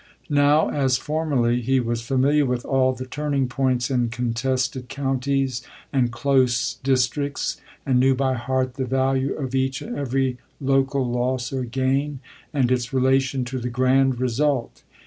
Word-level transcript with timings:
Now, 0.31 0.69
as 0.71 0.97
formerly, 0.97 1.61
he 1.61 1.79
was 1.79 2.01
familiar 2.01 2.43
with 2.43 2.65
all 2.65 2.91
the 2.91 3.05
turning 3.05 3.47
points 3.47 3.91
in 3.91 4.09
contested 4.09 4.89
counties 4.89 5.61
and" 5.93 6.11
close" 6.11 6.73
districts, 6.83 7.57
and 7.85 7.99
knew 7.99 8.15
by 8.15 8.33
heart 8.33 8.77
the 8.77 8.85
value 8.85 9.33
of 9.35 9.53
each 9.53 9.79
and 9.79 9.95
every 9.95 10.39
local 10.59 11.07
loss 11.07 11.53
or 11.53 11.65
gain 11.65 12.19
and 12.51 12.71
its 12.71 12.91
relation 12.91 13.45
to 13.45 13.59
the 13.59 13.69
grand 13.69 14.19
result. 14.19 14.81